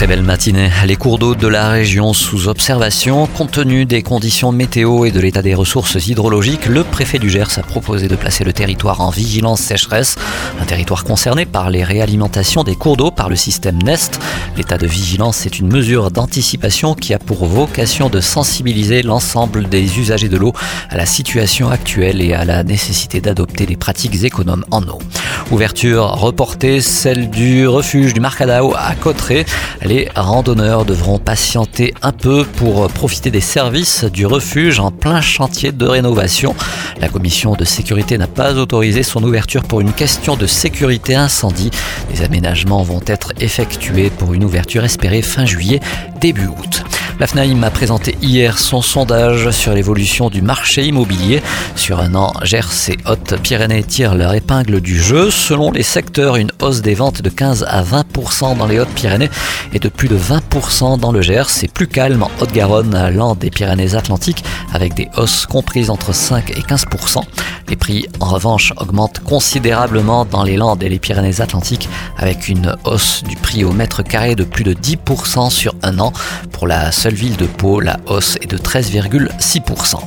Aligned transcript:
Très 0.00 0.06
belle 0.06 0.22
matinée. 0.22 0.70
Les 0.86 0.96
cours 0.96 1.18
d'eau 1.18 1.34
de 1.34 1.46
la 1.46 1.68
région 1.68 2.14
sous 2.14 2.48
observation. 2.48 3.26
Compte 3.26 3.50
tenu 3.50 3.84
des 3.84 4.02
conditions 4.02 4.50
météo 4.50 5.04
et 5.04 5.10
de 5.10 5.20
l'état 5.20 5.42
des 5.42 5.54
ressources 5.54 6.06
hydrologiques, 6.06 6.64
le 6.64 6.84
préfet 6.84 7.18
du 7.18 7.28
Gers 7.28 7.58
a 7.58 7.62
proposé 7.62 8.08
de 8.08 8.16
placer 8.16 8.42
le 8.42 8.54
territoire 8.54 9.02
en 9.02 9.10
vigilance 9.10 9.60
sécheresse. 9.60 10.16
Un 10.58 10.64
territoire 10.64 11.04
concerné 11.04 11.44
par 11.44 11.68
les 11.68 11.84
réalimentations 11.84 12.64
des 12.64 12.76
cours 12.76 12.96
d'eau 12.96 13.10
par 13.10 13.28
le 13.28 13.36
système 13.36 13.76
NEST. 13.82 14.18
L'état 14.56 14.78
de 14.78 14.86
vigilance 14.86 15.44
est 15.44 15.58
une 15.58 15.70
mesure 15.70 16.10
d'anticipation 16.10 16.94
qui 16.94 17.12
a 17.12 17.18
pour 17.18 17.44
vocation 17.44 18.08
de 18.08 18.22
sensibiliser 18.22 19.02
l'ensemble 19.02 19.68
des 19.68 19.98
usagers 19.98 20.30
de 20.30 20.38
l'eau 20.38 20.54
à 20.88 20.96
la 20.96 21.04
situation 21.04 21.68
actuelle 21.68 22.22
et 22.22 22.32
à 22.32 22.46
la 22.46 22.64
nécessité 22.64 23.20
d'adopter 23.20 23.66
des 23.66 23.76
pratiques 23.76 24.24
économes 24.24 24.64
en 24.70 24.80
eau. 24.84 24.98
Ouverture 25.50 26.04
reportée, 26.04 26.80
celle 26.80 27.28
du 27.28 27.66
refuge 27.66 28.14
du 28.14 28.20
Marcadao 28.20 28.72
à 28.76 28.94
Cotteret. 28.94 29.44
Les 29.82 30.08
randonneurs 30.14 30.84
devront 30.84 31.18
patienter 31.18 31.92
un 32.02 32.12
peu 32.12 32.44
pour 32.44 32.86
profiter 32.88 33.32
des 33.32 33.40
services 33.40 34.04
du 34.04 34.26
refuge 34.26 34.78
en 34.78 34.92
plein 34.92 35.20
chantier 35.20 35.72
de 35.72 35.86
rénovation. 35.86 36.54
La 37.00 37.08
commission 37.08 37.54
de 37.54 37.64
sécurité 37.64 38.16
n'a 38.16 38.28
pas 38.28 38.54
autorisé 38.54 39.02
son 39.02 39.24
ouverture 39.24 39.64
pour 39.64 39.80
une 39.80 39.92
question 39.92 40.36
de 40.36 40.46
sécurité 40.46 41.16
incendie. 41.16 41.72
Les 42.12 42.22
aménagements 42.22 42.84
vont 42.84 43.02
être 43.06 43.32
effectués 43.40 44.10
pour 44.10 44.34
une 44.34 44.44
ouverture 44.44 44.84
espérée 44.84 45.22
fin 45.22 45.46
juillet, 45.46 45.80
début 46.20 46.46
août. 46.46 46.84
La 47.20 47.26
FNAIM 47.26 47.62
a 47.64 47.70
présenté 47.70 48.16
hier 48.22 48.58
son 48.58 48.80
sondage 48.80 49.50
sur 49.50 49.74
l'évolution 49.74 50.30
du 50.30 50.40
marché 50.40 50.86
immobilier. 50.86 51.42
Sur 51.76 52.00
un 52.00 52.14
an, 52.14 52.32
Gers 52.44 52.88
et 52.88 52.96
Haute-Pyrénées 53.04 53.82
tirent 53.82 54.14
leur 54.14 54.32
épingle 54.32 54.80
du 54.80 54.98
jeu. 54.98 55.30
Selon 55.30 55.70
les 55.70 55.82
secteurs, 55.82 56.36
une 56.36 56.50
hausse 56.62 56.80
des 56.80 56.94
ventes 56.94 57.20
de 57.20 57.28
15 57.28 57.66
à 57.68 57.82
20% 57.82 58.56
dans 58.56 58.66
les 58.66 58.80
Hautes-Pyrénées 58.80 59.28
et 59.74 59.78
de 59.78 59.90
plus 59.90 60.08
de 60.08 60.16
20% 60.16 60.98
dans 60.98 61.12
le 61.12 61.20
Gers. 61.20 61.50
C'est 61.50 61.70
plus 61.70 61.88
calme 61.88 62.22
en 62.22 62.30
Haute-Garonne, 62.40 63.10
l'an 63.14 63.34
des 63.34 63.50
Pyrénées-Atlantiques, 63.50 64.42
avec 64.72 64.94
des 64.94 65.10
hausses 65.18 65.44
comprises 65.44 65.90
entre 65.90 66.14
5 66.14 66.52
et 66.52 66.62
15%. 66.62 67.20
Les 67.70 67.76
prix, 67.76 68.06
en 68.18 68.26
revanche, 68.26 68.72
augmentent 68.78 69.20
considérablement 69.20 70.24
dans 70.24 70.42
les 70.42 70.56
Landes 70.56 70.82
et 70.82 70.88
les 70.88 70.98
Pyrénées-Atlantiques, 70.98 71.88
avec 72.18 72.48
une 72.48 72.76
hausse 72.84 73.22
du 73.22 73.36
prix 73.36 73.62
au 73.62 73.70
mètre 73.70 74.02
carré 74.02 74.34
de 74.34 74.42
plus 74.42 74.64
de 74.64 74.74
10% 74.74 75.50
sur 75.50 75.74
un 75.84 76.00
an. 76.00 76.12
Pour 76.50 76.66
la 76.66 76.90
seule 76.90 77.14
ville 77.14 77.36
de 77.36 77.46
Pau, 77.46 77.78
la 77.78 78.00
hausse 78.06 78.36
est 78.42 78.50
de 78.50 78.58
13,6%. 78.58 80.00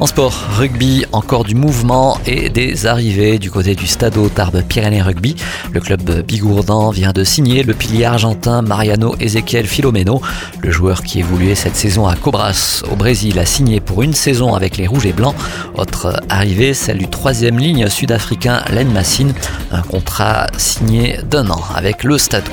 En 0.00 0.06
sport, 0.06 0.34
rugby, 0.56 1.06
encore 1.10 1.44
du 1.44 1.54
mouvement 1.54 2.18
et 2.26 2.50
des 2.50 2.86
arrivées 2.86 3.38
du 3.38 3.50
côté 3.50 3.74
du 3.74 3.86
Stade 3.86 4.16
Tarbes 4.34 4.62
Pyrénées 4.62 5.02
Rugby. 5.02 5.34
Le 5.72 5.80
club 5.80 6.22
bigourdan 6.24 6.90
vient 6.90 7.12
de 7.12 7.24
signer 7.24 7.62
le 7.62 7.74
pilier 7.74 8.04
argentin 8.04 8.62
Mariano 8.62 9.16
Ezequiel 9.18 9.66
Filomeno. 9.66 10.20
Le 10.62 10.70
joueur 10.70 11.02
qui 11.02 11.18
évoluait 11.18 11.54
cette 11.54 11.74
saison 11.74 12.06
à 12.06 12.14
Cobras 12.14 12.82
au 12.92 12.94
Brésil 12.94 13.38
a 13.38 13.46
signé 13.46 13.80
pour 13.80 14.02
une 14.02 14.14
saison 14.14 14.54
avec 14.54 14.76
les 14.76 14.86
Rouges 14.86 15.06
et 15.06 15.12
Blancs. 15.12 15.34
Autre 15.74 16.22
arrivée, 16.28 16.74
celle 16.74 16.97
du 16.98 17.08
troisième 17.08 17.58
ligne 17.58 17.88
sud-africain 17.88 18.62
Len 18.70 18.92
Massine. 18.92 19.32
Un 19.70 19.82
contrat 19.82 20.48
signé 20.58 21.18
d'un 21.30 21.48
an 21.50 21.62
avec 21.74 22.04
le 22.04 22.18
Stade. 22.18 22.44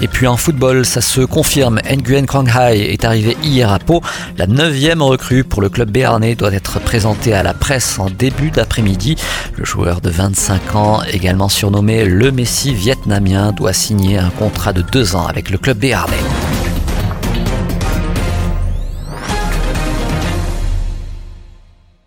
Et 0.00 0.08
puis 0.08 0.26
en 0.26 0.36
football, 0.36 0.84
ça 0.84 1.00
se 1.00 1.20
confirme. 1.20 1.80
Nguyen 1.88 2.26
Kwang 2.26 2.48
Hai 2.48 2.92
est 2.92 3.04
arrivé 3.04 3.36
hier 3.44 3.70
à 3.70 3.78
Pau. 3.78 4.02
La 4.36 4.48
neuvième 4.48 5.02
recrue 5.02 5.44
pour 5.44 5.62
le 5.62 5.68
club 5.68 5.90
béarnais 5.90 6.34
doit 6.34 6.52
être 6.52 6.80
présentée 6.80 7.34
à 7.34 7.44
la 7.44 7.54
presse 7.54 7.98
en 8.00 8.10
début 8.10 8.50
d'après-midi. 8.50 9.16
Le 9.56 9.64
joueur 9.64 10.00
de 10.00 10.10
25 10.10 10.74
ans, 10.74 11.02
également 11.04 11.48
surnommé 11.48 12.04
le 12.04 12.32
Messi 12.32 12.74
vietnamien, 12.74 13.52
doit 13.52 13.72
signer 13.72 14.18
un 14.18 14.30
contrat 14.30 14.72
de 14.72 14.82
deux 14.82 15.14
ans 15.14 15.26
avec 15.26 15.50
le 15.50 15.58
club 15.58 15.78
béarnais. 15.78 16.16